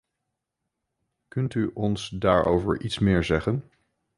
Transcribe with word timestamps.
Kunt 1.27 1.53
u 1.55 1.71
ons 1.73 2.09
daarover 2.09 2.81
iets 2.81 2.99
meer 2.99 3.23
zeggen? 3.23 3.69